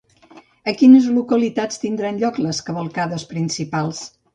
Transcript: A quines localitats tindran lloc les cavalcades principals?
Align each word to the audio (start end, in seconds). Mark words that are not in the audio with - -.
A 0.71 0.73
quines 0.79 1.09
localitats 1.19 1.85
tindran 1.85 2.21
lloc 2.25 2.43
les 2.49 2.67
cavalcades 2.71 3.33
principals? 3.37 4.07